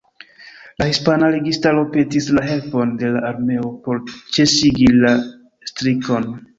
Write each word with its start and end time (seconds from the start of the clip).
La 0.81 0.87
hispana 0.93 1.29
registaro 1.35 1.83
petis 1.91 2.31
la 2.39 2.45
helpon 2.49 2.97
de 3.05 3.13
la 3.19 3.23
armeo 3.31 3.73
por 3.87 4.03
ĉesigi 4.19 4.93
la 5.01 5.17
strikon. 5.75 6.33